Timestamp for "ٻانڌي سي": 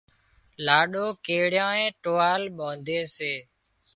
2.57-3.33